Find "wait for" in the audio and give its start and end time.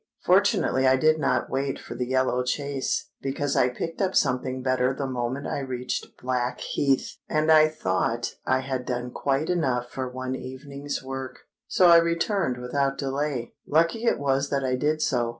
1.51-1.93